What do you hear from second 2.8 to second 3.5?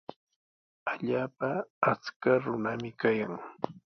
kayan.